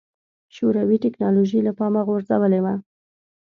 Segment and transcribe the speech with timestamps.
[0.55, 2.73] شوروي ټکنالوژي له پامه غورځولې وه.